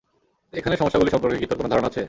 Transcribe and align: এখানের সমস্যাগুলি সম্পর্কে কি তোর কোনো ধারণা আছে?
এখানের 0.53 0.77
সমস্যাগুলি 0.77 1.11
সম্পর্কে 1.11 1.37
কি 1.37 1.45
তোর 1.45 1.57
কোনো 1.57 1.69
ধারণা 1.69 1.87
আছে? 1.87 1.99